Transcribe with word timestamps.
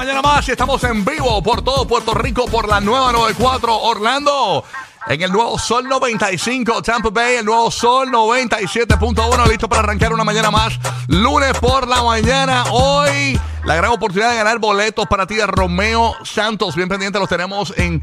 más 0.00 0.48
y 0.48 0.52
estamos 0.52 0.82
en 0.84 1.04
vivo 1.04 1.42
por 1.42 1.62
todo 1.62 1.86
Puerto 1.86 2.14
Rico 2.14 2.46
por 2.46 2.66
la 2.66 2.80
nueva 2.80 3.12
94 3.12 3.76
Orlando. 3.76 4.64
En 5.06 5.20
el 5.20 5.30
nuevo 5.30 5.58
Sol 5.58 5.86
95, 5.86 6.80
Tampa 6.80 7.10
Bay, 7.10 7.36
el 7.36 7.44
nuevo 7.44 7.70
Sol 7.70 8.08
97.1, 8.08 9.46
listo 9.46 9.68
para 9.68 9.82
arrancar 9.82 10.14
una 10.14 10.24
mañana 10.24 10.50
más. 10.50 10.78
Lunes 11.08 11.52
por 11.58 11.86
la 11.86 12.02
mañana, 12.02 12.64
hoy 12.70 13.38
la 13.64 13.74
gran 13.74 13.90
oportunidad 13.90 14.30
de 14.30 14.36
ganar 14.36 14.58
boletos 14.58 15.06
para 15.06 15.26
ti 15.26 15.34
de 15.34 15.46
Romeo 15.46 16.14
Santos. 16.24 16.74
Bien 16.76 16.88
pendiente, 16.88 17.18
los 17.18 17.28
tenemos 17.28 17.74
en 17.76 18.02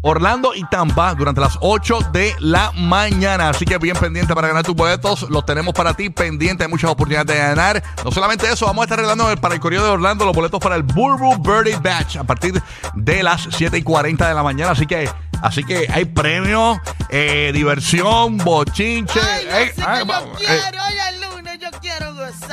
Orlando 0.00 0.54
y 0.54 0.64
Tampa 0.64 1.14
durante 1.14 1.40
las 1.40 1.58
8 1.60 1.98
de 2.12 2.34
la 2.38 2.70
mañana. 2.72 3.48
Así 3.48 3.64
que 3.64 3.78
bien 3.78 3.96
pendiente 3.96 4.34
para 4.34 4.48
ganar 4.48 4.64
tus 4.64 4.74
boletos. 4.74 5.28
Los 5.30 5.44
tenemos 5.44 5.74
para 5.74 5.94
ti 5.94 6.10
pendiente. 6.10 6.64
Hay 6.64 6.70
muchas 6.70 6.90
oportunidades 6.90 7.26
de 7.26 7.36
ganar. 7.36 7.82
No 8.04 8.10
solamente 8.12 8.50
eso, 8.50 8.66
vamos 8.66 8.82
a 8.82 8.84
estar 8.84 8.98
arreglando 8.98 9.34
para 9.40 9.54
el 9.54 9.60
Correo 9.60 9.82
de 9.82 9.90
Orlando 9.90 10.24
los 10.24 10.34
boletos 10.34 10.60
para 10.60 10.76
el 10.76 10.82
Burbu 10.82 11.38
Birdie 11.38 11.76
Batch 11.76 12.16
a 12.16 12.24
partir 12.24 12.62
de 12.94 13.22
las 13.22 13.48
7 13.50 13.76
y 13.76 13.82
40 13.82 14.28
de 14.28 14.34
la 14.34 14.42
mañana. 14.42 14.72
Así 14.72 14.86
que, 14.86 15.10
así 15.42 15.64
que 15.64 15.86
hay 15.92 16.04
premios, 16.04 16.78
eh, 17.08 17.50
diversión, 17.52 18.36
bochinche. 18.38 19.20
Ay, 19.20 19.46
eh, 19.50 19.72
que 19.74 19.82
yo 19.82 19.86
eh, 19.86 20.36
quiero, 20.38 20.82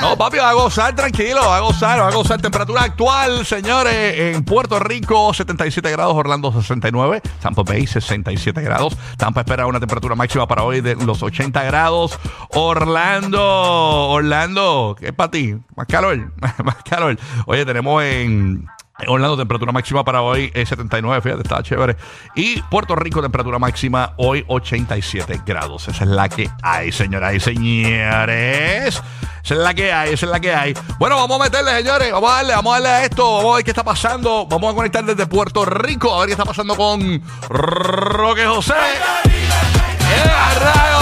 no, 0.01 0.17
papi, 0.17 0.37
va 0.37 0.49
a 0.49 0.53
gozar 0.53 0.95
tranquilo, 0.95 1.41
va 1.45 1.57
a 1.57 1.59
gozar, 1.61 1.99
va 1.99 2.07
a 2.07 2.11
gozar. 2.11 2.41
Temperatura 2.41 2.83
actual, 2.83 3.45
señores, 3.45 4.35
en 4.35 4.43
Puerto 4.43 4.79
Rico, 4.79 5.33
77 5.33 5.89
grados, 5.91 6.15
Orlando 6.15 6.51
69, 6.51 7.21
Tampa 7.41 7.63
Bay 7.63 7.87
67 7.87 8.61
grados. 8.61 8.97
Tampa 9.17 9.41
espera 9.41 9.67
una 9.67 9.79
temperatura 9.79 10.15
máxima 10.15 10.47
para 10.47 10.63
hoy 10.63 10.81
de 10.81 10.95
los 10.95 11.23
80 11.23 11.63
grados. 11.63 12.19
Orlando, 12.49 13.41
Orlando, 13.41 14.95
¿qué 14.99 15.07
es 15.07 15.13
para 15.13 15.31
ti? 15.31 15.55
Más 15.75 15.87
calor, 15.87 16.31
más 16.63 16.77
calor. 16.83 17.17
Oye, 17.45 17.65
tenemos 17.65 18.03
en... 18.03 18.67
Orlando, 19.07 19.35
temperatura 19.35 19.73
máxima 19.73 20.05
para 20.05 20.21
hoy 20.21 20.49
es 20.53 20.69
79, 20.69 21.21
fíjate, 21.21 21.41
está 21.41 21.61
chévere. 21.61 21.97
Y 22.33 22.61
Puerto 22.61 22.95
Rico, 22.95 23.21
temperatura 23.21 23.59
máxima 23.59 24.13
hoy 24.15 24.45
87 24.47 25.41
grados. 25.45 25.89
Esa 25.89 26.05
es 26.05 26.09
la 26.09 26.29
que 26.29 26.49
hay, 26.63 26.93
señoras 26.93 27.35
y 27.35 27.39
señores. 27.41 29.03
Esa 29.45 29.53
es 29.53 29.59
la 29.59 29.75
que 29.75 29.93
hay, 29.93 30.13
esa 30.13 30.25
es 30.25 30.31
la 30.31 30.39
que 30.39 30.55
hay. 30.55 30.73
Bueno, 30.97 31.17
vamos 31.17 31.39
a 31.39 31.43
meterle, 31.43 31.77
señores. 31.77 32.11
Vamos 32.11 32.31
a 32.31 32.35
darle, 32.37 32.55
vamos 32.55 32.71
a 32.71 32.81
darle 32.81 32.89
a 32.89 33.03
esto. 33.03 33.35
Vamos 33.35 33.53
a 33.53 33.55
ver 33.57 33.63
qué 33.63 33.69
está 33.69 33.83
pasando. 33.83 34.47
Vamos 34.47 34.73
a 34.73 34.75
conectar 34.75 35.05
desde 35.05 35.27
Puerto 35.27 35.65
Rico. 35.65 36.15
A 36.15 36.19
ver 36.21 36.27
qué 36.29 36.31
está 36.31 36.45
pasando 36.45 36.75
con 36.75 37.21
Roque 37.47 38.47
José. 38.47 38.73
¡Eh, 38.73 40.59
rayo! 40.59 40.95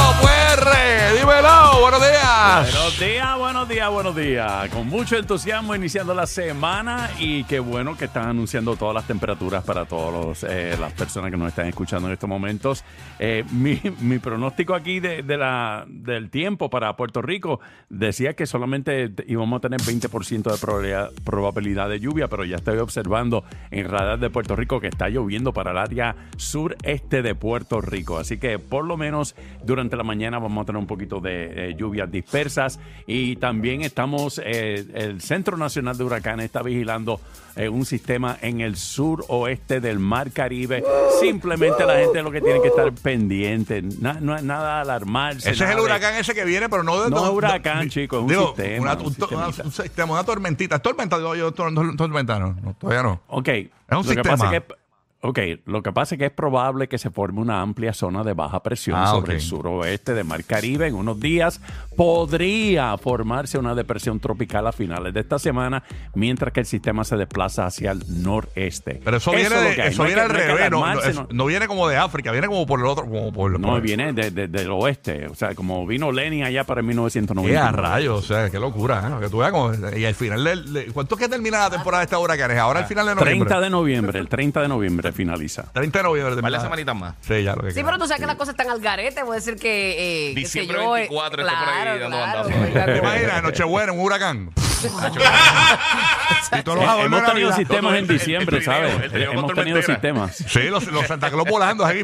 Dímelo, 1.18 1.80
buenos 1.80 2.02
días. 2.02 2.74
Buenos 2.74 3.00
días, 3.00 3.38
buenos 3.38 3.53
buenos 3.90 4.16
días. 4.16 4.70
Con 4.70 4.88
mucho 4.88 5.18
entusiasmo 5.18 5.76
iniciando 5.76 6.14
la 6.14 6.26
semana 6.26 7.10
y 7.20 7.44
qué 7.44 7.60
bueno 7.60 7.98
que 7.98 8.06
están 8.06 8.30
anunciando 8.30 8.76
todas 8.76 8.96
las 8.96 9.06
temperaturas 9.06 9.64
para 9.64 9.86
todas 9.86 10.44
las 10.44 10.94
personas 10.94 11.32
que 11.32 11.38
nos 11.38 11.50
están 11.50 11.68
escuchando 11.68 12.08
en 12.08 12.14
estos 12.14 12.30
momentos. 12.30 12.84
Eh, 13.20 13.44
mi, 13.52 13.76
pronóstico 14.20 14.74
aquí 14.74 15.00
de, 15.00 15.24
la, 15.38 15.86
del 15.88 16.30
tiempo 16.30 16.70
para 16.70 16.96
Puerto 16.96 17.22
Rico 17.22 17.60
decía 17.90 18.34
que 18.34 18.46
solamente 18.46 19.12
íbamos 19.28 19.58
a 19.58 19.62
tener 19.62 19.82
20% 19.82 20.52
de 20.52 20.58
probabilidad, 20.58 21.12
probabilidad 21.26 21.90
de 21.90 22.00
lluvia, 22.00 22.28
pero 22.30 22.46
ya 22.46 22.56
estoy 22.56 22.78
observando 22.78 23.44
en 23.70 23.90
radar 23.90 24.20
de 24.20 24.30
Puerto 24.30 24.56
Rico 24.56 24.80
que 24.80 24.88
está 24.88 25.10
lloviendo 25.10 25.52
para 25.52 25.72
el 25.72 25.78
área 25.78 26.16
sureste 26.38 27.22
de 27.22 27.36
Puerto 27.36 27.82
Rico. 27.82 28.18
Así 28.18 28.38
que 28.38 28.60
por 28.60 28.86
lo 28.86 28.96
menos 28.96 29.36
durante 29.64 29.98
la 29.98 30.04
mañana 30.04 30.40
vamos 30.40 30.64
a 30.64 30.66
tener 30.66 30.80
un 30.80 30.88
poquito 30.88 31.20
de 31.20 31.70
eh, 31.72 31.76
lluvias 31.76 32.10
dispersas 32.10 32.80
y 33.08 33.36
también 33.36 33.73
estamos, 33.82 34.40
eh, 34.44 34.86
el 34.94 35.22
Centro 35.22 35.58
Nacional 35.58 35.98
de 35.98 36.04
Huracanes 36.04 36.46
está 36.46 36.62
vigilando 36.62 37.20
eh, 37.56 37.70
un 37.70 37.86
sistema 37.86 38.38
en 38.42 38.62
el 38.62 38.76
sur 38.78 39.26
oeste 39.28 39.80
del 39.80 40.00
Mar 40.00 40.32
Caribe. 40.32 40.84
Simplemente 41.20 41.86
la 41.86 41.98
gente 41.98 42.22
lo 42.24 42.32
que 42.32 42.42
tiene 42.42 42.62
que 42.62 42.68
estar 42.70 42.92
pendiente, 42.94 43.82
Na- 44.00 44.18
no 44.20 44.36
es 44.36 44.44
nada 44.44 44.82
alarmarse. 44.82 45.52
Ese 45.52 45.64
es 45.64 45.70
el 45.70 45.76
de- 45.78 45.82
huracán 45.84 46.16
ese 46.16 46.34
que 46.34 46.46
viene, 46.46 46.70
pero 46.70 46.84
no 46.84 47.02
de 47.04 47.10
No 47.10 47.26
es 47.26 47.32
huracán, 47.32 47.90
chico, 47.90 48.18
es 48.18 48.22
un 48.24 48.28
digo, 48.30 48.48
sistema, 48.56 48.82
Una, 48.82 48.94
un 48.94 49.16
una- 49.32 49.72
sistema, 49.72 50.14
una 50.14 50.24
tormentita. 50.24 50.76
¿Es 50.78 50.82
tormenta? 50.82 51.18
Yo, 51.20 51.54
tor- 51.54 51.96
tormenta, 51.98 52.40
no, 52.40 52.56
no, 52.62 52.74
todavía 52.74 53.04
no. 53.04 53.22
Ok. 53.28 53.50
un 53.50 53.98
lo 53.98 54.02
que 54.02 54.08
sistema. 54.16 54.38
pasa 54.38 54.56
es 54.56 54.64
que 54.64 54.83
Ok, 55.26 55.40
lo 55.68 55.82
que 55.82 55.94
pasa 55.94 56.16
es 56.16 56.20
que 56.20 56.26
es 56.26 56.32
probable 56.32 56.90
que 56.90 56.98
se 56.98 57.10
forme 57.10 57.40
una 57.40 57.62
amplia 57.62 57.94
zona 57.94 58.24
de 58.26 58.34
baja 58.34 58.62
presión 58.62 58.98
Ah, 59.00 59.08
sobre 59.08 59.36
el 59.36 59.42
suroeste 59.42 60.14
de 60.14 60.26
Mar 60.26 60.44
Caribe 60.44 60.86
en 60.88 60.96
unos 60.96 61.18
días. 61.18 61.62
Podría 61.96 62.98
formarse 62.98 63.58
una 63.58 63.74
depresión 63.74 64.20
tropical 64.20 64.68
a 64.68 64.74
finales 64.74 65.14
de 65.14 65.22
esta 65.22 65.40
semana, 65.40 65.82
mientras 66.14 66.52
que 66.52 66.60
el 66.60 66.66
sistema 66.66 67.06
se 67.06 67.16
desplaza 67.16 67.66
hacia 67.66 67.92
el 67.92 68.04
noreste. 68.22 69.00
Pero 69.02 69.16
eso 69.18 69.32
viene, 69.32 69.56
de- 69.56 69.76
que 69.76 69.88
eso 69.88 70.04
No 70.04 70.08
viene 70.10 70.22
que- 70.22 70.26
al 70.26 70.34
no 70.34 70.38
que 70.40 70.46
revés, 70.46 70.72
no, 70.72 70.80
no, 70.94 71.02
es- 71.02 71.16
no. 71.16 71.28
no 71.32 71.46
viene 71.46 71.68
como 71.68 71.88
de 71.88 71.96
África, 71.96 72.32
viene 72.34 72.48
como 72.48 72.66
por 72.66 72.82
el 72.82 72.86
otro, 72.86 73.06
como 73.06 73.32
por, 73.32 73.58
No, 73.58 73.68
por- 73.70 73.82
viene 73.82 74.12
de- 74.12 74.30
de- 74.32 74.50
del 74.50 74.72
oeste. 74.72 75.28
O 75.28 75.36
sea, 75.36 75.56
como 75.56 75.88
vino 75.88 76.12
Lenin 76.12 76.44
allá 76.44 76.66
para 76.66 76.82
¡Qué 76.82 76.88
1990. 76.88 77.70
a 77.70 77.72
rayos! 77.72 78.20
O 78.20 78.28
sea, 78.28 78.50
qué 78.50 78.60
locura, 78.60 79.08
¿eh? 79.08 79.22
Que 79.24 79.30
tú 79.30 79.38
veas 79.38 79.52
como, 79.54 79.72
y 79.96 80.04
al 80.04 80.16
final 80.16 80.44
del, 80.44 80.74
de- 80.74 80.86
¿cuánto 80.88 81.16
es 81.16 81.22
que 81.22 81.30
termina 81.30 81.60
la 81.60 81.70
temporada 81.70 82.02
de 82.02 82.06
esta 82.06 82.20
huracanes? 82.20 82.58
Ahora 82.58 82.82
al 82.82 82.86
final 82.88 83.06
de 83.06 83.16
noviembre. 83.16 83.46
30 83.48 83.62
de 83.62 83.70
noviembre, 83.70 84.20
el 84.20 84.28
30 84.28 84.62
de 84.62 84.68
noviembre 84.68 85.13
finaliza. 85.14 85.64
30 85.74 86.00
de 86.00 86.04
noviembre. 86.04 86.42
Vale 86.42 86.60
semanitas 86.60 86.96
más. 86.96 87.16
Sí, 87.22 87.44
ya 87.44 87.56
lo 87.56 87.62
que 87.64 87.70
Sí, 87.72 87.76
queda. 87.76 87.86
pero 87.86 87.98
tú 87.98 88.08
sabes 88.08 88.20
que 88.22 88.28
las 88.28 88.36
cosas 88.36 88.54
están 88.54 88.70
al 88.70 88.80
garete. 88.82 89.24
Puede 89.26 89.42
ser 89.42 89.56
que. 89.58 90.32
Eh, 90.32 90.36
Diciembre 90.36 90.78
yo, 90.78 90.96
eh, 90.98 91.00
24 91.10 91.42
esté 91.44 91.56
por 91.56 91.70
ahí 91.70 91.76
claro, 91.84 92.00
dando 92.00 92.18
claro, 92.18 92.40
bandazos. 92.44 92.68
oiga, 92.68 92.86
¿Te 92.86 92.98
imaginas? 92.98 93.44
Nochebuena, 93.44 93.92
un 93.92 94.00
huracán. 94.00 94.50
y 96.60 96.62
todos 96.64 96.78
los 96.80 96.88
Eh, 96.88 97.02
Hemos 97.06 97.24
tenido 97.26 97.50
Navidad. 97.50 97.56
sistemas 97.56 97.92
en 97.94 97.98
El- 97.98 98.04
el 98.04 98.08
diciembre, 98.20 98.60
trineo, 98.60 98.90
¿sabes? 99.00 99.14
Hemos 99.14 99.54
tenido 99.54 99.82
sistemas. 99.82 100.36
Sí, 100.36 100.64
los, 100.64 100.86
los 100.88 101.08
Santa 101.08 101.30
Claus 101.32 101.48
volando 101.48 101.86
ahí. 101.86 102.04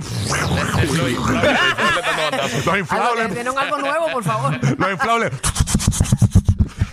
los 2.66 2.78
inflables. 2.78 3.34
Tienen 3.34 3.58
algo 3.58 3.78
nuevo, 3.80 4.12
por 4.14 4.24
favor. 4.24 4.58
Los 4.78 4.92
inflables. 4.92 5.32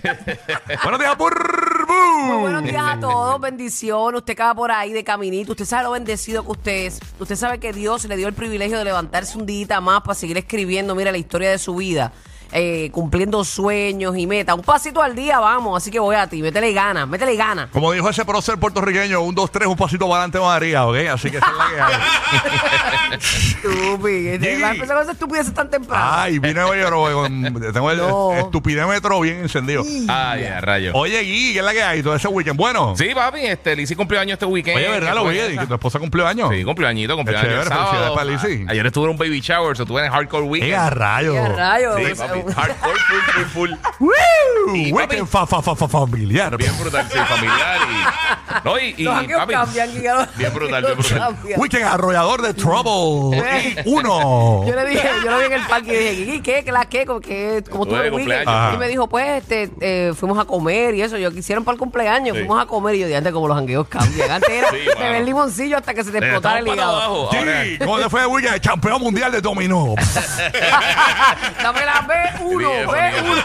Buenos 0.83 1.01
días, 1.01 1.17
Muy 2.17 2.39
buenos 2.39 2.63
días 2.65 2.83
a 2.83 2.99
todos, 3.01 3.41
bendición. 3.41 4.15
Usted 4.15 4.37
va 4.39 4.55
por 4.55 4.71
ahí 4.71 4.93
de 4.93 5.05
caminito, 5.05 5.53
usted 5.53 5.67
sabe 5.67 5.85
lo 5.85 5.91
bendecido 5.91 6.43
que 6.45 6.51
usted 6.51 6.87
es. 6.87 7.01
Usted 7.21 7.37
sabe 7.37 7.61
que 7.61 7.73
Dios 7.73 8.05
le 8.07 8.17
dio 8.17 8.27
el 8.27 8.35
privilegio 8.35 8.79
de 8.79 8.85
levantarse 8.85 9.37
un 9.37 9.45
día 9.45 9.81
más 9.81 10.01
para 10.01 10.15
seguir 10.15 10.39
escribiendo, 10.39 10.95
mira, 10.95 11.13
la 11.13 11.19
historia 11.19 11.51
de 11.51 11.59
su 11.59 11.75
vida. 11.75 12.13
Eh, 12.53 12.91
cumpliendo 12.93 13.45
sueños 13.45 14.17
y 14.17 14.27
metas. 14.27 14.55
Un 14.57 14.63
pasito 14.63 15.03
al 15.03 15.15
día, 15.15 15.39
vamos. 15.41 15.77
Así 15.83 15.91
que 15.91 15.99
voy 15.99 16.17
a 16.17 16.27
ti, 16.27 16.43
métele 16.43 16.73
ganas, 16.73 17.07
métele 17.09 17.37
ganas. 17.37 17.69
Como 17.71 17.93
dijo 17.93 18.09
ese 18.09 18.25
prócer 18.25 18.59
puertorriqueño, 18.59 19.21
un, 19.21 19.35
dos, 19.35 19.51
tres, 19.51 19.67
un 19.69 19.77
pasito 19.77 20.07
para 20.09 20.23
adelante, 20.25 20.39
María, 20.41 20.87
¿ok? 20.87 20.97
Así 21.13 21.31
que 21.31 21.39
esa 21.39 21.47
es 21.51 21.57
la 21.57 21.69
que 21.75 21.81
hay. 21.81 23.17
Estúpido. 23.17 24.39
Jiggy. 24.39 24.63
Va 24.63 24.69
a 24.69 24.73
empezar 24.73 24.97
con 24.97 25.03
esa 25.03 25.13
estupidez 25.13 25.53
tan 25.55 25.71
temprano. 25.71 26.05
Ay, 26.09 26.39
vine 26.39 26.63
hoy, 26.63 26.79
pero 26.83 27.03
con- 27.15 27.73
tengo 27.73 27.91
el 27.91 27.99
No. 27.99 28.33
estupidémetro 28.35 29.21
bien 29.21 29.39
encendido. 29.41 29.83
Ay, 30.09 30.45
a 30.45 30.61
rayo. 30.61 30.93
Oye, 30.95 31.23
Gui, 31.23 31.53
¿qué 31.53 31.59
es 31.61 31.65
la 31.65 31.73
que 31.73 31.83
hay? 31.83 32.03
Todo 32.03 32.15
ese 32.15 32.29
weekend. 32.29 32.57
Bueno. 32.57 32.95
Sí, 32.97 33.09
papi, 33.15 33.41
este, 33.41 33.75
Lizzy 33.77 33.95
cumplió 33.95 34.21
años 34.21 34.35
este 34.35 34.47
weekend. 34.47 34.77
Oye, 34.77 34.89
¿verdad? 34.89 35.15
Lo 35.15 35.25
vi, 35.27 35.37
Después- 35.37 35.59
que 35.61 35.67
tu 35.67 35.75
esposa 35.75 35.99
cumplió 35.99 36.27
años. 36.27 36.51
Sí, 36.53 36.65
cumplió 36.65 36.89
añito, 36.89 37.17
cumplió 37.17 37.39
Qué 37.41 37.47
años 37.47 37.53
el 37.65 37.69
chévere, 37.69 37.77
felicidades 37.77 38.13
sábado. 38.13 38.15
para 38.15 38.51
Lizzy. 38.53 38.65
A- 38.69 38.71
Ayer 38.73 38.87
estuve 38.87 39.05
en 39.05 39.11
un 39.11 39.17
baby 39.17 39.41
shower, 39.41 39.77
so 39.77 39.83
estuve 39.85 40.05
en 40.05 40.13
Hardcore 40.13 40.45
¡Qué 40.45 40.49
Weekend. 40.51 40.75
a 40.75 40.91
rayos! 40.91 41.35
¡Qué 41.35 41.49
rayos! 41.57 41.97
Sí, 41.97 42.15
papi, 42.17 42.36
hardcore, 42.45 42.99
full, 42.99 43.21
full, 43.33 43.45
full. 43.47 43.71
¡Woo! 44.01 44.75
Y, 44.77 44.93
papi, 44.93 45.17
fa, 45.27 45.47
fa, 45.47 45.63
fa, 45.63 45.75
fa- 45.77 45.89
familiar. 45.89 46.57
Bien 46.57 46.77
brutal, 46.79 47.07
sí, 47.11 47.19
familiar. 47.29 48.36
No, 48.65 48.79
y, 48.79 48.95
y 48.97 49.05
papi, 49.05 49.53
cambian, 49.53 49.93
bien 50.37 50.55
brutal, 50.55 50.83
bien 50.85 50.97
brutal. 50.97 51.37
Weekend 51.57 51.85
arrollador 51.85 52.43
de 52.43 52.55
Trouble. 52.55 53.39
Eh. 53.39 53.83
Y 53.85 53.89
uno. 53.89 54.65
Yo 54.67 54.75
le 54.75 54.87
dije, 54.87 55.09
yo 55.25 55.31
lo 55.31 55.39
vi 55.39 55.47
en 55.47 55.53
el 55.55 55.63
parque 55.67 55.93
y 55.95 55.99
dije, 55.99 56.15
Gigi, 56.25 56.41
¿qué? 56.43 56.65
¿Qué? 56.65 56.73
¿La 56.73 56.85
qué? 56.87 57.05
Como 57.07 57.21
que, 57.21 57.63
como 57.71 57.85
Estuve 57.85 57.97
tú 57.99 58.03
de 58.03 58.09
el 58.09 58.15
weekend. 58.15 58.49
Ajá. 58.49 58.75
Y 58.75 58.79
me 58.79 58.89
dijo, 58.89 59.09
pues, 59.09 59.43
este, 59.43 59.71
eh, 59.81 60.13
fuimos 60.17 60.39
a 60.39 60.45
comer 60.45 60.95
y 60.95 61.03
eso. 61.03 61.17
Yo 61.19 61.31
quisieron 61.33 61.65
para 61.65 61.75
el 61.75 61.79
cumpleaños, 61.79 62.37
Sí. 62.37 62.43
fuimos 62.45 62.63
a 62.63 62.67
comer 62.67 62.95
y 62.95 63.01
yo 63.01 63.07
dije, 63.07 63.17
antes 63.19 63.33
como 63.33 63.49
los 63.49 63.57
jangueos 63.57 63.89
cambian. 63.89 64.31
Antes 64.31 64.51
era 64.51 64.71
Sí, 64.77 64.79
beber 64.99 65.25
limoncillo 65.25 65.77
hasta 65.77 65.95
que 65.95 66.05
se 66.05 66.11
te 66.11 66.19
explotara 66.19 66.59
el 66.61 66.67
estamos 66.69 66.85
para 66.87 66.97
hígado. 66.97 66.97
abajo. 66.97 67.37
Ahora, 67.37 67.65
Sí, 67.65 67.79
¿cómo 67.79 67.99
te 67.99 68.11
fue 68.11 68.21
el 68.23 68.27
weekend? 68.29 68.61
Campeón 68.61 69.03
mundial 69.03 69.33
de 69.33 69.41
dominó. 69.41 69.95
Dame 71.63 71.85
la 71.85 72.07
B1, 72.07 72.59
Bien, 72.59 72.87
B1. 72.89 73.45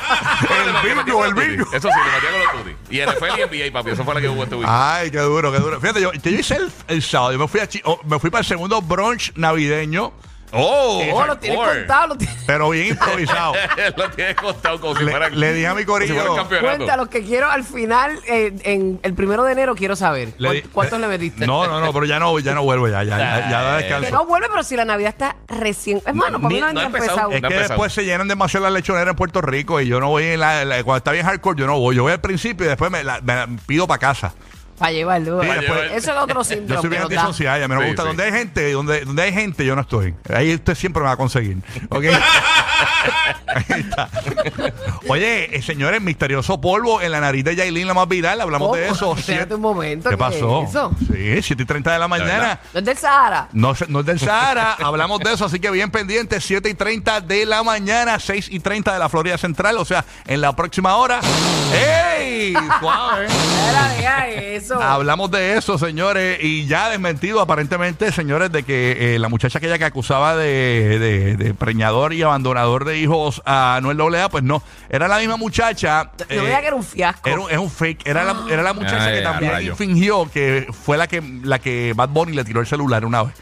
El 0.86 1.04
bingo, 1.06 1.26
el 1.26 1.34
bingo. 1.34 1.66
Eso 1.74 1.90
sí, 1.90 2.00
le 2.06 2.12
metía 2.12 2.30
con 2.32 2.40
los 2.40 2.52
tutis. 2.64 2.76
Y 2.90 3.02
NFL 3.02 3.40
y 3.40 3.70
NBA, 3.70 3.74
papi, 3.80 3.92
eso 3.92 4.04
fue 4.04 4.14
la 4.16 4.22
que 4.22 4.30
hubo 4.30 4.44
este 4.44 4.56
weekend. 4.56 4.74
Ay, 4.96 5.12
qué 5.12 5.20
duro, 5.20 5.52
qué 5.52 5.60
duro. 5.60 5.80
Fíjate, 5.80 6.02
yo, 6.02 6.12
que 6.12 6.32
yo 6.32 6.40
hice 6.40 6.56
el, 6.56 6.72
el 6.88 7.02
sábado. 7.02 7.34
Yo 7.34 7.40
me 7.40 7.48
fui, 7.48 7.60
a 7.60 7.68
Chi- 7.68 7.82
oh, 7.86 8.00
me 8.06 8.20
fui 8.20 8.30
para 8.30 8.42
el 8.42 8.46
segundo 8.48 8.82
brunch 8.82 9.32
navideño, 9.36 10.12
¡Oh! 10.54 11.02
Oh, 11.14 11.26
lo 11.26 11.38
tienes 11.38 11.58
contado, 11.58 12.08
lo 12.08 12.18
tienes. 12.18 12.36
pero 12.46 12.70
bien 12.72 12.88
improvisado. 12.88 13.54
lo 13.96 14.10
tienes 14.10 14.36
contado 14.36 14.82
como 14.82 14.98
si 14.98 15.06
Le, 15.06 15.12
fuera... 15.12 15.30
le 15.30 15.54
dije 15.54 15.68
a 15.68 15.74
mi 15.74 15.80
si 15.80 15.86
corillo. 15.86 16.36
campeonato. 16.36 16.76
Cuéntanos 16.76 17.08
que 17.08 17.24
quiero 17.24 17.50
al 17.50 17.64
final, 17.64 18.20
eh, 18.28 18.54
en 18.66 19.00
el 19.02 19.14
primero 19.14 19.46
de 19.46 19.54
enero, 19.54 19.76
quiero 19.76 19.96
saber. 19.96 20.34
le 20.40 20.64
¿Cuántos, 20.64 21.00
le 21.00 21.08
metiste? 21.08 21.48
No, 21.48 21.68
no, 21.68 21.80
no, 21.80 21.94
pero 21.94 22.06
ya 22.06 22.20
no, 22.20 22.38
ya 22.40 22.54
no 22.54 22.64
vuelvo, 22.64 22.90
ya, 22.90 23.02
ya, 23.06 23.18
ya, 23.18 23.50
ya 23.50 23.62
da 23.62 23.78
Que 23.78 23.84
descanso. 23.86 24.12
no 24.12 24.26
vuelve, 24.26 24.50
pero 24.50 24.62
si 24.64 24.76
la 24.76 24.84
Navidad 24.84 25.12
está 25.12 25.38
recién. 25.48 26.02
Hermano, 26.06 26.38
para 26.42 26.50
mí 26.50 26.56
Ni- 26.56 26.60
no, 26.60 26.74
no 26.74 26.80
ha 26.82 26.84
ha 26.84 26.86
empezado. 26.88 27.32
empezado. 27.32 27.32
Es 27.32 27.42
No 27.44 27.48
que 27.48 27.56
después 27.56 27.94
se 27.94 28.04
llenan 28.04 28.28
demasiado 28.28 28.66
las 28.66 28.74
lechoneras 28.74 29.08
en 29.12 29.16
Puerto 29.16 29.40
Rico 29.42 29.80
y 29.80 29.88
yo 29.88 30.02
no 30.02 30.10
voy 30.10 30.24
en 30.26 30.42
la, 30.42 30.66
la- 30.66 30.84
cuando 30.84 30.98
está 30.98 31.14
bien 31.14 31.26
hardcore, 31.28 31.62
yo 31.62 31.66
no 31.66 31.80
voy. 31.80 31.96
Yo 31.96 32.04
voy 32.04 32.12
al 32.12 32.20
principio 32.20 32.66
y 32.66 32.68
después 32.70 32.92
me 32.92 33.06
la, 33.06 33.22
me 33.22 33.36
la 33.36 33.48
pido 33.66 33.88
para 33.88 34.00
casa. 34.00 34.34
Para 34.82 34.92
llevarlo. 34.94 35.42
Sí, 35.44 35.50
Eso 35.94 36.12
es 36.12 36.18
otro 36.18 36.40
Yo 36.40 36.44
síndrome. 36.44 36.82
soy 36.82 36.90
bien 36.90 37.04
antisocial, 37.04 37.64
a 37.64 37.68
mí 37.68 37.74
no 37.76 37.80
me 37.82 37.88
gusta. 37.88 38.02
sí. 38.02 38.08
Donde 38.10 38.24
hay 38.24 38.32
gente, 38.32 38.72
donde, 38.72 39.02
donde 39.06 39.22
hay 39.22 39.32
gente, 39.32 39.64
yo 39.66 39.76
no 39.76 39.82
estoy. 39.84 40.14
Ahí 40.34 40.54
usted 40.56 40.76
siempre 40.76 41.02
me 41.02 41.06
va 41.08 41.14
a 41.14 41.18
conseguir. 41.18 41.58
¿Ok? 41.90 42.04
Ahí 43.48 43.82
está. 43.82 44.10
Oye, 45.08 45.56
eh, 45.58 45.62
señores, 45.62 46.02
misterioso 46.02 46.60
polvo 46.62 47.02
en 47.02 47.12
la 47.12 47.20
nariz 47.20 47.44
de 47.44 47.56
Yailin, 47.56 47.88
la 47.88 47.94
más 47.94 48.08
viral. 48.08 48.42
Hablamos 48.42 48.76
de 48.78 48.90
Oh, 48.90 48.94
eso. 48.94 49.16
espérate 49.18 49.54
un 49.56 49.62
momento, 49.62 50.10
¿Qué 50.10 50.16
¿qué 50.16 50.20
pasó? 50.20 50.64
es 50.64 50.70
eso? 50.70 50.92
Sí, 51.00 51.42
7 51.44 51.64
y 51.64 51.66
30 51.66 51.94
de 51.94 52.00
la 52.00 52.08
mañana. 52.08 52.60
No 52.74 52.80
es 52.80 52.86
del 52.86 52.98
Sahara. 52.98 53.48
No, 53.54 53.76
se- 53.76 53.88
no 53.88 54.00
es 54.00 54.06
del 54.06 54.20
Sahara, 54.20 54.74
hablamos 54.80 55.20
de 55.20 55.34
eso, 55.34 55.46
así 55.46 55.60
que 55.60 55.70
bien 55.70 55.92
pendiente, 55.92 56.42
7 56.42 56.70
y 56.70 56.74
30 56.74 57.22
de 57.22 57.46
la 57.46 57.62
mañana, 57.64 58.20
6 58.20 58.48
y 58.52 58.60
30 58.60 58.94
de 58.94 59.00
la 59.00 59.10
Florida 59.10 59.38
Central, 59.38 59.78
o 59.78 59.86
sea, 59.86 60.06
en 60.28 60.42
la 60.42 60.56
próxima 60.56 60.96
hora. 60.96 61.20
¡Ey! 61.74 62.21
Suave. 62.80 63.28
Era, 63.70 63.90
deja 63.90 64.28
eso. 64.30 64.82
Hablamos 64.82 65.32
de 65.32 65.58
eso, 65.58 65.78
señores, 65.78 66.40
y 66.42 66.66
ya 66.68 66.90
desmentido 66.90 67.40
aparentemente, 67.42 68.12
señores, 68.12 68.52
de 68.52 68.64
que 68.64 69.16
eh, 69.16 69.20
la 69.20 69.30
muchacha 69.30 69.58
aquella 69.60 69.78
que 69.78 69.86
acusaba 69.86 70.36
de, 70.36 71.00
de- 71.00 71.36
de 71.38 71.54
preñador 71.54 72.14
y 72.14 72.22
abandonador 72.24 72.86
de 72.86 73.00
hijos 73.00 73.42
a 73.46 73.80
Noel 73.82 73.98
Doblea, 73.98 74.30
pues 74.30 74.44
no, 74.44 74.62
era 74.90 75.08
la 75.08 75.20
misma 75.20 75.38
muchacha. 75.38 76.12
Yo 76.18 76.26
eh, 76.30 76.40
veía 76.42 76.62
que 76.62 76.68
era 76.68 76.76
un 76.76 76.84
fiasco. 76.84 77.30
era 77.30 77.40
un- 77.40 77.52
es 77.52 77.58
un 77.58 77.70
fake. 77.70 78.06
Era 78.08 78.24
la, 78.24 78.36
era 78.50 78.64
la 78.64 78.74
muchacha 78.74 79.06
Ay, 79.06 79.14
que 79.14 79.20
a 79.28 79.32
también 79.32 79.52
rayo. 79.52 79.76
fingió 79.76 80.30
que 80.32 80.68
fue 80.72 80.98
la 80.98 81.08
que, 81.08 81.22
la 81.44 81.60
que 81.60 81.94
Bad 81.96 82.10
Bunny 82.10 82.34
le 82.34 82.44
tiró 82.44 82.60
el 82.62 82.68
celular 82.68 83.06
una 83.06 83.24
vez. 83.24 83.34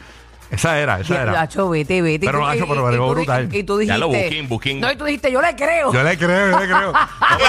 Esa 0.50 0.78
era, 0.78 1.00
esa 1.00 1.22
era. 1.22 1.32
Nacho, 1.32 1.68
vete, 1.70 2.02
vete. 2.02 2.26
Pero, 2.26 2.38
Y 2.38 2.42
tú- 2.42 2.46
Nacho, 2.48 2.66
pero 2.68 2.84
me 2.86 2.90
di- 2.92 2.98
brutal. 2.98 3.48
Y 3.54 3.62
tú 3.62 3.78
dijiste. 3.78 3.94
Ya 3.94 3.98
lo 3.98 4.08
booking, 4.08 4.48
booking. 4.48 4.80
No, 4.80 4.90
y 4.90 4.96
tú 4.96 5.04
dijiste, 5.04 5.30
yo 5.30 5.40
le 5.40 5.54
creo. 5.54 5.92
Yo 5.92 6.02
le 6.02 6.18
creo, 6.18 6.50
yo 6.50 6.58
le 6.58 6.66
creo. 6.66 6.92
No, 6.92 6.98
pero 7.38 7.44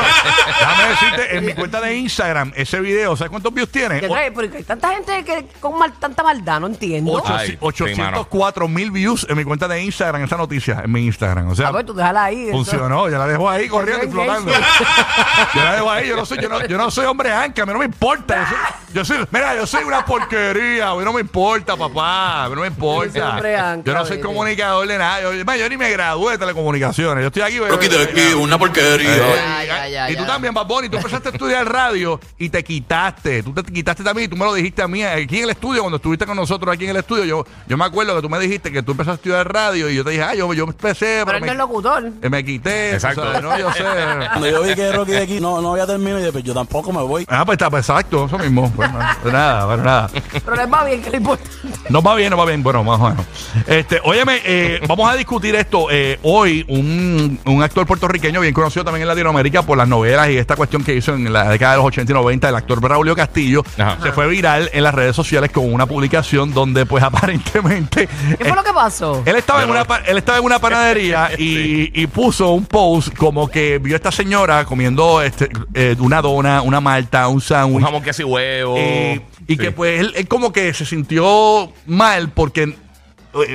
déjame 0.60 0.90
decirte, 0.90 1.38
en 1.38 1.46
mi 1.46 1.54
cuenta 1.54 1.82
de 1.82 1.96
Instagram, 1.96 2.54
ese 2.56 2.80
video, 2.80 3.16
¿sabes 3.16 3.30
cuántos 3.32 3.54
views 3.54 3.70
tiene? 3.72 4.02
Porque 4.34 4.58
hay 4.58 4.64
tanta 4.64 4.90
gente 4.94 5.24
que 5.24 5.48
con 5.60 5.78
mal, 5.78 5.94
tanta 6.00 6.24
maldad, 6.24 6.60
no 6.60 6.68
entiendo. 6.68 7.14
Ocho- 7.14 7.34
Ay, 7.36 7.50
sí, 7.52 7.58
804 7.60 8.68
mil 8.68 8.92
views 8.92 9.26
en 9.30 9.38
mi 9.38 9.44
cuenta 9.44 9.68
de 9.68 9.82
Instagram, 9.84 10.24
esa 10.24 10.38
noticia, 10.38 10.82
en 10.84 10.92
mi 10.92 11.06
Instagram. 11.06 11.50
O 11.50 11.56
sea, 11.56 11.70
A 11.70 11.72
ver, 11.72 11.86
tú 11.86 11.94
déjala 11.94 12.26
ahí. 12.26 12.44
eso. 12.44 12.52
funcionó, 12.58 13.10
yo 13.10 13.18
la 13.18 13.28
dejo 13.28 13.50
ahí 13.50 13.68
corriendo 13.68 14.06
y 14.06 14.10
flotando. 14.12 14.52
yo 15.56 15.64
la 15.64 15.74
dejo 15.74 15.90
ahí, 15.92 16.08
yo 16.08 16.16
no 16.16 16.26
soy, 16.26 16.40
yo 16.42 16.50
no, 16.50 16.66
yo 16.66 16.78
no 16.78 16.92
soy 16.92 17.06
hombre 17.06 17.32
anca, 17.32 17.64
a 17.64 17.66
mí 17.66 17.74
no 17.74 17.80
me 17.80 17.86
importa. 17.86 18.48
Yo 18.94 19.04
soy, 19.06 19.18
yo 19.18 19.24
soy- 19.26 19.28
mira, 19.32 19.56
yo 19.56 19.66
soy 19.66 19.84
una 19.84 20.06
porquería, 20.06 20.90
a 20.90 20.96
mí 20.96 21.04
no 21.04 21.14
me 21.14 21.22
importa, 21.22 21.76
papá, 21.76 22.44
a 22.46 22.50
mí 22.50 22.56
no 22.56 22.62
me 22.62 22.68
soy 22.68 22.76
importa. 23.04 23.78
Yo 23.84 23.94
no 23.94 24.06
soy 24.06 24.20
comunicador 24.20 24.88
de 24.88 24.98
nada, 24.98 25.22
yo, 25.22 25.34
yo 25.34 25.70
ni 25.70 25.78
me 25.78 25.90
gradué 25.90 26.34
de 26.34 26.38
telecomunicaciones, 26.38 27.22
yo 27.22 27.28
estoy 27.28 27.42
aquí. 27.44 27.60
Rocky 27.60 27.88
de 27.88 28.04
aquí, 28.04 28.34
una 28.34 28.58
porquería. 28.58 29.18
Ya, 29.18 29.64
ya, 29.66 29.88
ya, 29.88 30.12
y 30.12 30.16
tú 30.16 30.22
ya. 30.24 30.28
también, 30.28 30.54
Bad 30.54 30.66
Bunny, 30.68 30.90
tú 30.90 30.98
empezaste 30.98 31.30
a 31.30 31.32
estudiar 31.32 31.72
radio 31.72 32.20
y 32.38 32.50
te 32.50 32.64
quitaste. 32.64 33.44
Tú 33.44 33.54
te 33.54 33.64
quitaste 33.64 34.04
también 34.04 34.26
y 34.26 34.30
tú 34.30 34.36
me 34.38 34.46
lo 34.46 34.54
dijiste 34.54 34.82
a 34.82 34.88
mí 34.88 35.04
aquí 35.04 35.38
en 35.38 35.44
el 35.46 35.50
estudio, 35.52 35.82
cuando 35.82 35.98
estuviste 35.98 36.26
con 36.26 36.36
nosotros 36.36 36.74
aquí 36.74 36.86
en 36.86 36.92
el 36.92 36.98
estudio. 36.98 37.24
Yo, 37.26 37.46
yo 37.68 37.78
me 37.78 37.86
acuerdo 37.86 38.16
que 38.16 38.22
tú 38.22 38.30
me 38.30 38.40
dijiste 38.40 38.72
que 38.72 38.84
tú 38.84 38.92
empezaste 38.92 39.12
a 39.12 39.16
estudiar 39.16 39.54
radio 39.54 39.90
y 39.90 39.96
yo 39.96 40.04
te 40.04 40.12
dije, 40.12 40.24
ah, 40.24 40.36
yo, 40.36 40.52
yo 40.54 40.64
empecé, 40.66 41.24
Pero 41.24 41.26
pero 41.26 41.38
él 41.38 41.44
es 41.44 41.52
me, 41.52 41.58
locutor. 41.58 42.12
eh, 42.22 42.30
me 42.30 42.44
quité. 42.46 42.94
Exacto. 42.94 43.42
no, 43.42 43.58
yo 43.58 43.72
sé. 43.74 43.84
Cuando 44.30 44.50
yo 44.50 44.62
vi 44.64 44.76
que 44.76 44.92
Rocky 44.92 45.12
de 45.12 45.18
aquí 45.24 45.40
no, 45.40 45.62
no 45.62 45.72
había 45.74 45.86
terminado, 45.88 46.20
y 46.20 46.22
dije, 46.22 46.32
pues 46.32 46.44
yo 46.44 46.54
tampoco 46.54 46.92
me 46.92 47.02
voy. 47.04 47.26
Ah, 47.30 47.46
pues 47.46 47.56
está, 47.56 47.70
pues 47.70 47.88
exacto, 47.88 48.26
eso 48.26 48.38
mismo. 48.38 48.70
Bueno, 48.76 49.00
pues 49.22 49.34
nada, 49.34 49.66
bueno, 49.66 49.84
nada. 49.84 50.10
Pero 50.32 50.56
les 50.56 50.72
va 50.72 50.84
bien, 50.86 51.02
que 51.02 51.10
lo 51.12 51.18
importante. 51.18 51.52
No 51.90 52.02
va 52.02 52.16
bien, 52.16 52.30
no 52.30 52.38
va 52.38 52.46
bien. 52.46 52.64
Bueno, 52.64 52.81
más 52.84 53.00
o 53.00 53.10
menos. 53.10 53.26
Este, 53.68 54.00
óyeme, 54.04 54.40
eh, 54.46 54.80
vamos 54.88 55.10
a 55.12 55.16
discutir 55.16 55.56
esto. 55.56 55.88
eh, 55.92 56.20
hoy, 56.24 56.66
un, 56.68 57.40
un 57.46 57.64
actor 57.64 57.86
puertorriqueño 57.86 58.40
bien 58.42 58.54
conocido 58.54 58.84
también 58.86 59.04
en 59.04 59.08
Latinoamérica 59.08 59.64
por 59.64 59.78
las 59.78 59.88
novelas 59.88 60.30
y 60.30 60.38
esta 60.38 60.56
cuestión 60.56 60.84
que 60.84 60.96
hizo 60.96 61.14
en 61.16 61.32
la 61.32 61.50
década 61.50 61.74
de 61.74 61.78
los 61.78 61.86
80 61.88 62.12
y 62.12 62.16
90, 62.16 62.50
el 62.50 62.56
actor 62.56 62.80
Braulio 62.82 63.16
Castillo, 63.16 63.64
Ajá. 63.78 63.98
se 64.02 64.12
fue 64.12 64.28
viral 64.28 64.70
en 64.74 64.84
las 64.84 64.94
redes 64.94 65.16
sociales 65.16 65.52
con 65.52 65.72
una 65.74 65.86
publicación 65.86 66.54
donde, 66.54 66.86
pues, 66.86 67.04
aparentemente. 67.42 68.08
¿Qué 68.38 68.46
fue 68.46 68.56
lo 68.56 68.64
que 68.64 68.74
pasó? 68.74 69.22
Él 69.26 69.36
estaba, 69.36 69.64
en 69.64 69.70
una, 69.70 69.86
él 70.08 70.18
estaba 70.18 70.38
en 70.38 70.46
una 70.46 70.60
panadería 70.60 71.30
y, 71.38 71.92
y 72.02 72.08
puso 72.08 72.52
un 72.52 72.66
post 72.66 73.16
como 73.16 73.48
que 73.50 73.78
vio 73.80 73.96
a 73.96 73.98
esta 73.98 74.12
señora 74.12 74.66
comiendo 74.66 75.22
este, 75.22 75.50
eh, 75.74 75.96
una 76.00 76.22
dona, 76.22 76.62
una 76.62 76.80
malta, 76.82 77.28
un 77.28 77.36
Un 77.36 77.42
sándwich. 77.42 77.84
jamón 77.84 78.04
queso 78.04 78.22
y 78.22 78.26
huevo. 78.26 78.76
Eh, 78.78 79.22
y 79.48 79.54
Sí. 79.54 79.58
que 79.58 79.72
pues 79.72 80.00
él, 80.00 80.14
él 80.16 80.28
como 80.28 80.54
que 80.54 80.74
se 80.74 80.86
sintió 80.86 81.74
mal 81.86 82.30
porque 82.30 82.71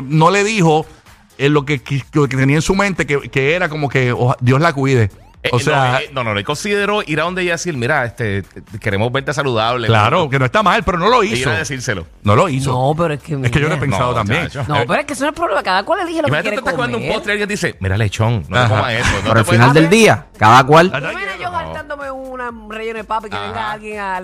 no 0.05 0.31
le 0.31 0.45
dijo 0.45 0.87
eh, 1.39 1.49
lo, 1.49 1.65
que, 1.65 1.79
tenía 2.29 2.57
en 2.57 2.63
su 2.63 2.75
mente, 2.75 3.07
que, 3.07 3.55
era 3.55 3.69
como 3.69 3.89
que 3.89 4.13
oja- 4.13 4.37
Dios 4.41 4.61
la 4.61 4.73
cuide. 4.73 5.11
Eh, 5.43 5.51
o 5.53 5.61
sea, 5.61 5.93
no, 5.93 5.99
eh, 5.99 6.11
no, 6.13 6.25
no, 6.25 6.33
él 6.33 6.45
consideró 6.45 7.03
ir 7.07 7.21
a 7.21 7.25
donde 7.25 7.43
ella 7.43 7.51
y 7.51 7.53
decir, 7.53 7.77
mira, 7.77 8.05
este, 8.05 8.43
queremos 8.81 9.13
verte 9.13 9.33
saludable. 9.33 9.87
claro, 9.87 10.29
que 10.29 10.39
no 10.41 10.45
está 10.45 10.63
mal, 10.65 10.83
pero 10.83 10.99
no 10.99 11.09
lo 11.09 11.23
Y 11.23 11.29
ir 11.29 11.39
hizo. 11.39 11.51
a 11.51 11.55
decírselo. 11.55 12.07
No 12.25 12.35
lo 12.35 12.49
hizo. 12.49 12.73
No, 12.73 12.95
pero 13.01 13.15
es 13.15 13.23
que. 13.23 13.35
es 13.35 13.51
que 13.53 13.61
yo 13.61 13.69
lo 13.69 13.75
he 13.75 13.77
mira. 13.77 13.81
pensado 13.81 14.09
No, 14.11 14.15
también. 14.17 14.49
chacho. 14.49 14.65
No, 14.67 14.85
pero 14.87 15.01
es 15.01 15.07
que 15.07 15.13
eso 15.13 15.23
no 15.25 15.29
es 15.31 15.35
el 15.35 15.41
problema. 15.41 15.63
Cada 15.63 15.85
cual 15.85 16.01
elige 16.01 16.17
lo 16.19 16.25
que 16.25 16.29
Imagínate 16.31 16.43
quiere 16.43 16.57
tú 16.57 16.61
estás 16.69 16.75
comiendo 16.75 16.97
un 16.99 17.03
comer. 17.05 17.15
postre 17.17 17.31
y 17.31 17.35
alguien 17.35 17.49
dice, 17.49 17.77
mira, 17.79 17.97
lechón, 17.97 18.45
no 18.49 18.57
Ajá. 18.57 18.67
te 18.69 18.75
comas 18.75 18.93
eso. 18.95 19.11
No 19.17 19.23
Pero 19.29 19.39
al 19.39 19.45
final 19.47 19.73
del 19.73 19.91
día, 19.91 20.27
cada 20.37 20.65
cual. 20.65 20.91
No 20.91 21.09
viene 21.17 21.33
yo 21.41 21.51
saltándome 21.51 22.11
una- 22.11 22.51
un 22.51 22.71
relleno 22.73 22.99
de 22.99 23.05
papa 23.05 23.27
y 23.29 23.31
que 23.31 23.37
Ajá. 23.37 23.47
venga 23.47 23.73
alguien 23.73 24.01
a, 24.01 24.17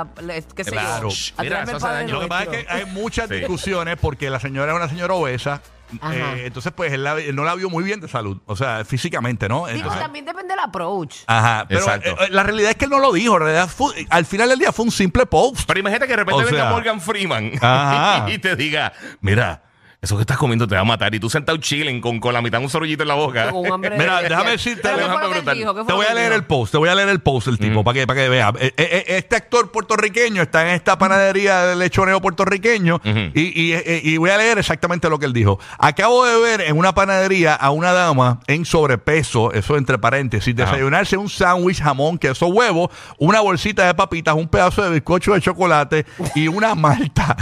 a, 0.00 0.06
le- 0.22 0.44
qué 0.54 0.64
sé 0.64 0.70
Claro. 0.72 1.08
yo, 1.08 1.16
a 1.38 1.42
Mira, 1.42 1.62
eso. 1.62 1.72
Lo 2.12 2.20
que 2.20 2.26
pasa 2.28 2.42
es 2.44 2.48
que 2.50 2.66
hay 2.70 2.84
muchas 2.86 3.28
discusiones 3.30 3.96
porque 4.00 4.28
la 4.30 4.40
señora 4.40 4.72
es 4.72 4.76
una 4.76 4.88
señora 4.88 5.14
obesa. 5.14 5.62
Eh, 6.12 6.42
entonces, 6.46 6.72
pues 6.74 6.92
él, 6.92 7.04
la- 7.04 7.18
él 7.20 7.34
no 7.36 7.44
la 7.44 7.54
vio 7.54 7.70
muy 7.70 7.84
bien 7.84 8.00
de 8.00 8.08
salud. 8.08 8.38
O 8.46 8.56
sea, 8.56 8.84
físicamente, 8.84 9.48
¿no? 9.48 9.66
Digo, 9.66 9.76
Entonces- 9.78 10.00
también 10.02 10.24
depende 10.24 10.54
del 10.54 10.60
approach. 10.64 11.16
Ajá, 11.26 11.64
pero 11.68 11.80
Exacto. 11.80 12.10
eh, 12.22 12.28
la 12.30 12.42
realidad 12.42 12.70
es 12.70 12.76
que 12.76 12.84
él 12.86 12.90
no 12.90 12.98
lo 12.98 13.12
dijo. 13.12 13.34
En 13.36 13.42
realidad, 13.42 13.68
fue- 13.68 14.06
al 14.10 14.24
final 14.26 14.48
del 14.48 14.58
día 14.58 14.72
fue 14.72 14.84
un 14.84 14.90
simple 14.90 15.26
post. 15.26 15.62
Pero 15.66 15.80
imagínate 15.80 16.06
que 16.06 16.12
de 16.12 16.16
repente 16.16 16.42
O 16.42 16.46
venga 16.46 16.62
sea, 16.62 16.70
Morgan 16.70 17.00
Freeman 17.00 17.52
Ajá. 17.60 18.26
y 18.30 18.38
te 18.38 18.56
diga, 18.56 18.92
mira, 19.20 19.62
eso 20.00 20.16
que 20.16 20.22
estás 20.22 20.36
comiendo 20.36 20.66
te 20.68 20.74
va 20.74 20.82
a 20.82 20.84
matar. 20.84 21.14
Y 21.14 21.20
tú 21.20 21.28
sentado 21.30 21.58
chilling 21.58 22.00
con, 22.00 22.20
con 22.20 22.32
la 22.34 22.42
mitad 22.42 22.58
de 22.58 22.64
un 22.64 22.70
sorollito 22.70 23.02
en 23.02 23.08
la 23.08 23.14
boca. 23.14 23.50
Con 23.50 23.66
un 23.66 23.72
hambre 23.72 23.96
Mira, 23.98 24.20
déjame 24.22 24.50
decirte, 24.52 24.82
¿Pero 24.82 24.96
¿Qué 24.98 25.02
fue 25.04 25.08
déjame 25.10 25.22
lo 25.26 25.30
que 25.32 25.38
él 25.38 25.42
brutal. 25.44 25.58
dijo? 25.58 25.74
¿Qué 25.74 25.80
fue 25.80 25.86
Te 25.86 25.92
lo 25.92 25.96
voy 25.96 26.04
que 26.04 26.08
a 26.08 26.12
él 26.12 26.16
leer 26.18 26.30
dijo? 26.30 26.36
el 26.40 26.44
post, 26.46 26.72
te 26.72 26.78
voy 26.78 26.88
a 26.88 26.94
leer 26.94 27.08
el 27.08 27.20
post 27.20 27.46
del 27.46 27.58
tipo 27.58 27.82
para 27.84 27.94
que, 27.94 28.06
para 28.06 28.20
que 28.22 28.28
vea. 28.28 28.52
Eh, 28.60 28.72
eh, 28.76 29.04
Este 29.08 29.36
actor 29.36 29.70
puertorriqueño 29.72 30.42
está 30.42 30.62
en 30.68 30.74
esta 30.74 30.98
panadería 30.98 31.64
de 31.66 31.76
lechoneo 31.76 32.20
puertorriqueño 32.20 33.00
y, 33.34 33.40
y- 33.62 33.72
eh, 33.72 34.00
y 34.04 34.16
voy 34.18 34.30
a 34.30 34.36
leer 34.36 34.58
exactamente 34.58 35.08
lo 35.08 35.18
que 35.18 35.26
él 35.26 35.32
dijo. 35.32 35.58
Acabo 35.78 36.24
de 36.24 36.38
ver 36.40 36.60
en 36.62 36.76
una 36.78 36.94
panadería 36.94 37.54
a 37.54 37.70
una 37.70 37.92
dama 37.92 38.40
en 38.46 38.64
sobrepeso, 38.64 39.52
eso 39.52 39.76
entre 39.76 39.98
paréntesis, 39.98 40.54
desayunarse 40.54 41.16
un 41.16 41.28
sándwich, 41.28 41.80
jamón, 41.82 42.18
queso, 42.18 42.46
huevo, 42.46 42.90
una 43.18 43.40
bolsita 43.40 43.86
de 43.86 43.94
papitas, 43.94 44.34
un 44.34 44.48
pedazo 44.48 44.82
de 44.84 44.90
bizcocho 44.90 45.34
de 45.34 45.40
chocolate 45.40 46.06
y 46.34 46.48
una 46.48 46.74
malta. 46.74 47.36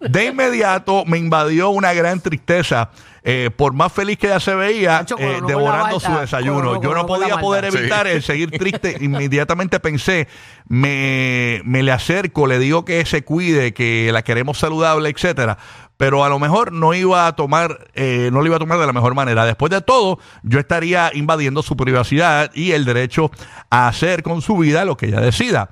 De 0.00 0.26
inmediato 0.26 1.04
me 1.04 1.18
invadió 1.18 1.70
una 1.70 1.92
gran 1.92 2.20
tristeza. 2.20 2.90
eh, 3.22 3.50
por 3.54 3.74
más 3.74 3.92
feliz 3.92 4.16
que 4.16 4.28
ella 4.28 4.40
se 4.40 4.54
veía, 4.54 5.00
Nacho, 5.00 5.16
eh, 5.18 5.40
devorando 5.46 6.00
su 6.00 6.10
desayuno. 6.12 6.80
Yo 6.80 6.94
no 6.94 7.06
podía 7.06 7.36
poder 7.38 7.66
evitar 7.66 8.06
el 8.06 8.22
seguir 8.22 8.50
triste. 8.50 8.96
Inmediatamente 9.00 9.78
pensé, 9.78 10.26
me, 10.68 11.60
me 11.64 11.82
le 11.82 11.92
acerco, 11.92 12.46
le 12.46 12.58
digo 12.58 12.84
que 12.86 13.04
se 13.04 13.22
cuide, 13.22 13.74
que 13.74 14.10
la 14.12 14.22
queremos 14.22 14.58
saludable, 14.58 15.10
etcétera. 15.10 15.58
Pero 16.00 16.24
a 16.24 16.30
lo 16.30 16.38
mejor 16.38 16.72
no 16.72 16.94
iba 16.94 17.26
a 17.26 17.36
tomar, 17.36 17.88
eh, 17.94 18.30
no 18.32 18.40
lo 18.40 18.46
iba 18.46 18.56
a 18.56 18.58
tomar 18.58 18.78
de 18.78 18.86
la 18.86 18.94
mejor 18.94 19.14
manera. 19.14 19.44
Después 19.44 19.68
de 19.70 19.82
todo, 19.82 20.18
yo 20.42 20.58
estaría 20.58 21.10
invadiendo 21.12 21.62
su 21.62 21.76
privacidad 21.76 22.50
y 22.54 22.72
el 22.72 22.86
derecho 22.86 23.30
a 23.68 23.86
hacer 23.86 24.22
con 24.22 24.40
su 24.40 24.56
vida 24.56 24.86
lo 24.86 24.96
que 24.96 25.08
ella 25.08 25.20
decida. 25.20 25.68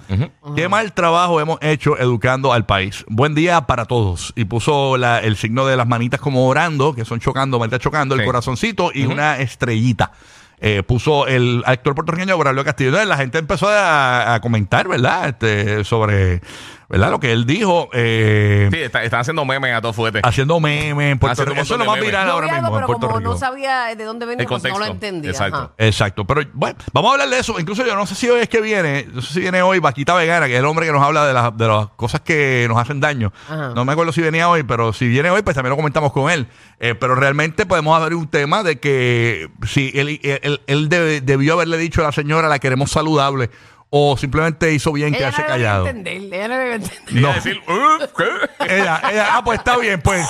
Qué 0.54 0.68
mal 0.68 0.92
trabajo 0.92 1.40
hemos 1.40 1.56
hecho 1.62 1.99
educando 1.99 2.52
al 2.52 2.66
país. 2.66 3.06
Buen 3.08 3.35
día 3.35 3.62
para 3.62 3.87
todos. 3.87 4.35
Y 4.37 4.44
puso 4.44 4.99
la- 4.99 5.20
el 5.20 5.37
signo 5.38 5.64
de 5.64 5.78
las 5.78 5.88
manitas 5.88 6.20
como 6.20 6.47
orando, 6.47 6.94
que 6.94 7.06
son 7.06 7.20
chocando, 7.20 7.58
malta 7.58 7.78
chocando, 7.78 8.14
el 8.14 8.20
corazoncito 8.26 8.90
y 8.92 9.06
una 9.06 9.38
estrellita 9.38 10.12
eh, 10.61 10.82
puso 10.82 11.26
el 11.28 11.62
actor 11.64 11.94
puertorriqueño 11.94 12.37
Braulio 12.37 12.64
Castillo. 12.64 12.88
Entonces 12.90 13.08
la 13.08 13.16
gente 13.16 13.38
empezó 13.38 13.68
a, 13.68 14.35
a 14.35 14.40
comentar, 14.40 14.88
¿verdad? 14.88 15.28
Este, 15.28 15.85
sobre, 15.85 16.42
¿verdad? 16.88 17.11
Lo 17.11 17.21
que 17.21 17.33
él 17.33 17.45
dijo, 17.47 17.88
eh, 17.92 18.68
Sí, 18.73 18.78
está- 18.80 19.02
están 19.04 19.21
haciendo 19.21 19.45
memes 19.45 19.75
a 19.75 19.80
todo 19.80 19.92
fuerte. 19.92 20.21
haciendo 20.25 20.59
memes 20.61 21.12
en 21.12 21.18
Puerto 21.18 21.33
Haciendo 21.33 21.50
Rico. 21.52 21.61
un 21.61 21.64
Eso 21.64 21.75
es 21.75 21.78
lo 21.78 21.85
montón 21.85 21.87
más 21.87 22.00
de 22.00 22.07
viral 22.07 22.21
memes. 22.26 22.28
Yo 22.28 22.35
ahora 22.35 22.47
mismo 22.47 22.68
en 22.68 22.75
pero 22.75 22.87
Puerto 22.87 23.07
como 23.07 23.18
Rico. 23.18 23.30
no 23.33 23.38
sabía 23.38 23.95
de 23.95 24.04
dónde 24.04 24.26
venía, 24.26 24.42
El 24.42 24.49
pues 24.49 24.62
no 24.62 24.68
lo 24.71 24.75
contexto. 24.75 24.92
entendía. 24.95 25.30
Exacto. 25.30 25.57
Ajá. 25.59 25.71
Exacto, 25.78 26.25
pero 26.26 26.42
bueno, 26.54 26.78
vamos 26.92 27.11
a 27.11 27.12
hablar 27.14 27.28
de 27.28 27.38
eso. 27.38 27.59
Incluso 27.61 27.85
yo 27.87 27.95
no 27.95 28.07
sé 28.07 28.14
si 28.14 28.28
hoy 28.30 28.40
es 28.40 28.49
que 28.49 28.61
viene, 28.61 29.07
no 29.12 29.21
sé 29.21 29.35
si 29.35 29.40
viene 29.40 29.61
hoy 29.62 29.78
Vaquita 29.80 30.14
Vegana, 30.14 30.47
que 30.47 30.54
es 30.54 30.59
el 30.61 30.64
hombre 30.64 30.87
que 30.87 30.92
nos 30.92 31.02
habla 31.02 31.26
de, 31.26 31.35
las- 31.35 31.57
de 31.57 31.66
las 31.68 31.88
cosas 31.97 32.21
que 32.23 32.64
nos 32.68 32.78
hacen 32.78 33.00
daño. 33.00 33.33
Ajá. 33.49 33.73
No 33.75 33.85
me 33.85 33.92
acuerdo 33.92 34.12
si 34.12 34.21
venía 34.23 34.49
hoy, 34.49 34.62
pero 34.62 34.92
si 34.92 35.09
viene 35.09 35.30
hoy, 35.30 35.42
pues 35.42 35.54
también 35.54 35.71
lo 35.71 35.76
comentamos 35.76 36.12
con 36.12 36.30
él. 36.30 36.47
Eh, 36.80 36.95
pero 36.95 37.14
realmente 37.14 37.66
podemos 37.66 38.00
abrir 38.00 38.14
un 38.16 38.28
tema 38.28 38.62
de 38.62 38.78
que 38.78 39.49
si 39.66 39.90
él, 39.95 40.21
él, 40.23 40.61
él 40.66 40.88
debe- 40.88 41.21
debió 41.21 41.54
haberle 41.54 41.76
dicho 41.76 42.00
a 42.00 42.04
la 42.04 42.12
señora 42.12 42.49
la 42.49 42.59
queremos 42.61 42.90
saludable 42.92 43.50
o 43.90 44.16
simplemente 44.16 44.73
hizo 44.73 44.92
bien 44.92 45.09
Ella 45.14 45.18
quedarse 45.18 45.40
no 45.42 45.47
debe 45.49 45.59
callado. 45.59 45.87
entender, 45.87 46.35
ella 46.35 46.49
no 46.49 46.59
debe 46.59 46.75
entender. 46.75 46.99
Y 47.11 47.14
No. 47.21 47.33
decir, 47.33 47.61
"Uh, 47.66 48.07
¿qué?". 48.16 48.75
Ella, 48.76 49.00
ella, 49.11 49.28
ah, 49.33 49.42
pues 49.45 49.59
está 49.59 49.76
bien, 49.78 50.00
pues. 50.02 50.26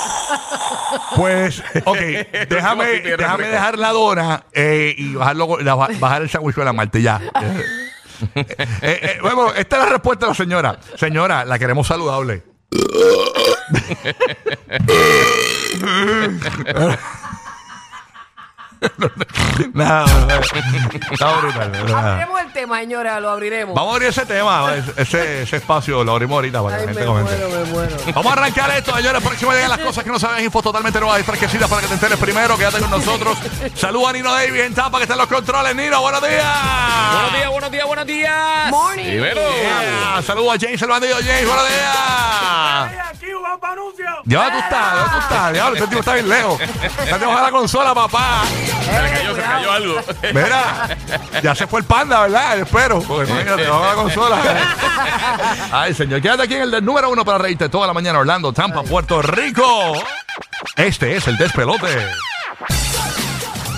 Pues, 1.16 1.62
ok, 1.84 1.98
déjame, 2.48 3.00
déjame 3.00 3.48
dejar 3.48 3.78
la 3.78 3.90
dona 3.92 4.44
eh, 4.52 4.94
y 4.96 5.14
bajarlo, 5.14 5.58
la- 5.60 5.74
bajar 5.74 6.22
el 6.22 6.30
sándwich 6.30 6.54
con 6.54 6.64
la 6.64 6.72
Marte, 6.72 7.02
ya. 7.02 7.20
Eh, 8.34 8.44
eh, 8.82 9.18
bueno, 9.22 9.52
esta 9.54 9.76
es 9.78 9.84
la 9.84 9.90
respuesta 9.90 10.26
de 10.26 10.32
la 10.32 10.34
señora. 10.34 10.76
Señora, 10.96 11.44
la 11.44 11.56
queremos 11.56 11.86
saludable. 11.86 12.42
Nada. 19.74 20.06
Está 21.10 21.32
brutal. 21.40 21.72
nada. 21.72 22.12
Abriremos 22.12 22.40
el 22.40 22.52
tema, 22.52 22.78
señora, 22.80 23.20
lo 23.20 23.30
abriremos. 23.30 23.74
Vamos 23.74 23.90
a 23.92 23.94
abrir 23.96 24.08
ese 24.08 24.26
tema, 24.26 24.74
ese, 24.96 25.42
ese 25.42 25.56
espacio 25.56 26.04
lo 26.04 26.12
abrimos 26.12 26.36
ahorita 26.36 26.62
para 26.62 26.76
que 26.76 26.80
Ay, 26.82 26.86
la 26.86 26.92
me 26.92 26.98
gente 27.00 27.06
comente. 27.06 27.36
muero, 27.36 27.64
me 27.64 27.72
muero. 27.72 27.96
Vamos 28.14 28.26
a 28.26 28.32
arrancar 28.32 28.70
esto, 28.70 28.94
señores. 28.96 29.22
Próximo 29.22 29.52
llegan 29.52 29.70
las 29.70 29.78
cosas 29.80 30.04
que 30.04 30.10
no 30.10 30.18
sabes, 30.18 30.44
info 30.44 30.62
totalmente 30.62 31.00
nuevas 31.00 31.20
y 31.20 31.22
fresquecidas 31.24 31.68
para 31.68 31.82
que 31.82 31.88
te 31.88 31.94
enteres 31.94 32.18
primero. 32.18 32.56
Quédate 32.56 32.78
con 32.80 32.90
nosotros. 32.90 33.38
Saludos 33.74 34.10
a 34.10 34.12
Nino 34.12 34.32
Davis 34.32 34.62
en 34.62 34.74
Tampa, 34.74 34.98
que 34.98 35.04
está 35.04 35.14
en 35.14 35.20
los 35.20 35.28
controles. 35.28 35.74
Nino, 35.74 36.00
buenos 36.00 36.22
días. 36.22 36.44
Buenos 37.12 37.32
días, 37.34 37.50
buenos 37.50 37.70
días, 37.70 37.86
buenos 37.86 38.06
días. 38.06 38.70
Morning. 38.70 39.04
Yeah. 39.04 40.22
Saludos 40.22 40.54
a 40.56 40.58
James 40.60 40.80
el 40.82 40.88
bandido. 40.88 41.16
James, 41.16 41.46
buenos 41.46 41.68
días. 41.68 41.98
Ya 44.24 44.50
tú 44.52 44.58
estás, 44.58 44.94
ya 44.94 45.10
tú 45.10 45.18
estás. 45.18 45.74
Este 45.74 45.86
tipo 45.88 46.00
está 46.00 46.14
bien 46.14 46.28
lejos. 46.28 46.60
Ya 47.06 47.18
te 47.18 47.26
baja 47.26 47.42
la 47.42 47.50
consola, 47.50 47.94
papá. 47.94 48.42
Se 48.88 49.02
le 49.02 49.10
cayó, 49.10 49.34
se 49.34 49.40
le 49.40 49.46
cayó 49.46 49.72
algo. 49.72 49.94
Mira, 50.34 50.88
ya 51.42 51.54
se 51.54 51.66
fue 51.66 51.80
el 51.80 51.86
panda, 51.86 52.22
¿verdad? 52.22 52.58
Espero. 52.58 53.00
Porque 53.00 53.30
imagínate, 53.30 53.62
te 53.64 53.68
baja 53.68 53.86
la 53.86 53.94
consola. 53.94 54.38
Ay, 55.72 55.94
señor, 55.94 56.20
quédate 56.20 56.42
aquí 56.44 56.54
en 56.54 56.62
el 56.62 56.70
del 56.70 56.84
número 56.84 57.10
uno 57.10 57.24
para 57.24 57.38
reírte 57.38 57.68
toda 57.68 57.86
la 57.86 57.92
mañana. 57.92 58.18
Orlando, 58.18 58.52
Tampa, 58.52 58.82
Puerto 58.82 59.22
Rico. 59.22 59.94
Este 60.76 61.16
es 61.16 61.26
el 61.28 61.36
despelote. 61.36 61.88